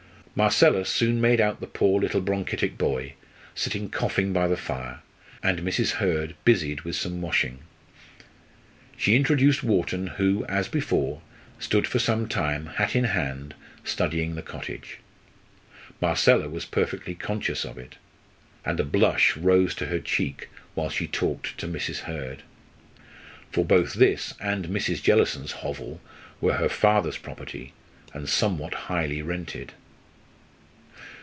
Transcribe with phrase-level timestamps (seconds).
[0.33, 3.15] Marcella soon made out the poor little bronchitic boy,
[3.53, 5.01] sitting coughing by the fire,
[5.43, 5.91] and Mrs.
[5.95, 7.59] Hurd busied with some washing.
[8.95, 11.21] She introduced Wharton, who, as before,
[11.59, 14.99] stood for some time, hat in hand, studying the cottage.
[15.99, 17.97] Marcella was perfectly conscious of it,
[18.63, 21.99] and a blush rose to her cheek while she talked to Mrs.
[22.03, 22.43] Hurd.
[23.51, 25.03] For both this and Mrs.
[25.03, 25.99] Jellison's hovel
[26.39, 27.73] were her father's property
[28.13, 29.73] and somewhat highly rented.